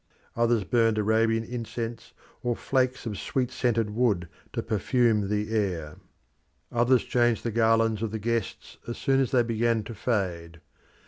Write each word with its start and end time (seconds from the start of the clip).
Others 0.35 0.63
burnt 0.63 0.97
Arabian 0.97 1.43
incense 1.43 2.13
or 2.41 2.55
flakes 2.55 3.05
of 3.05 3.19
sweet 3.19 3.51
scented 3.51 3.91
wood 3.91 4.27
to 4.51 4.63
perfume 4.63 5.29
the 5.29 5.51
air. 5.55 5.97
Others 6.71 7.03
changed 7.03 7.43
the 7.43 7.51
garlands 7.51 8.01
of 8.01 8.09
the 8.09 8.17
guests 8.17 8.77
as 8.87 8.97
soon 8.97 9.19
as 9.19 9.29
they 9.29 9.43
began 9.43 9.83
to 9.83 9.93
fade. 9.93 10.59